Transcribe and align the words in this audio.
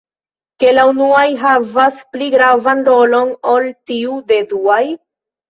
Ke 0.61 0.69
la 0.77 0.85
unuaj 0.91 1.25
havas 1.41 1.99
pli 2.15 2.31
gravan 2.37 2.83
rolon 2.89 3.31
ol 3.53 3.71
tiu 3.93 4.19
de 4.33 4.43
duaj? 4.57 4.83